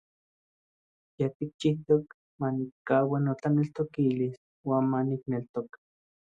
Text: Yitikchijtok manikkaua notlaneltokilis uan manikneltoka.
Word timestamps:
Yitikchijtok 1.17 2.05
manikkaua 2.41 3.19
notlaneltokilis 3.27 4.35
uan 4.67 4.85
manikneltoka. 4.97 5.77